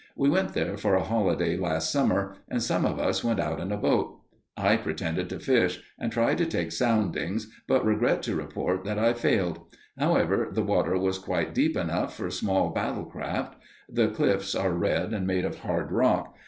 [0.15, 3.71] We went there for a holiday last summer, and some of us went out in
[3.71, 4.19] a boat.
[4.57, 9.13] I pretended to fish and tried to take soundings, but regret to report that I
[9.13, 9.59] failed.
[9.99, 13.57] However, the water was quite deep enough for small battle craft.
[13.87, 16.33] The cliffs are red and made of hard rock.